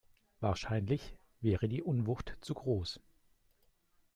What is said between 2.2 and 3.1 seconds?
zu groß.